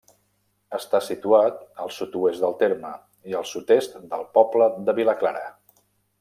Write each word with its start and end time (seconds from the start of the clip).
Està 0.77 1.01
situat 1.07 1.59
al 1.83 1.93
sud-oest 1.97 2.41
del 2.47 2.57
terme 2.63 2.95
i 3.33 3.37
al 3.41 3.47
sud-est 3.51 4.01
del 4.15 4.27
poble 4.39 4.71
de 4.89 4.97
Vilaclara. 5.03 5.47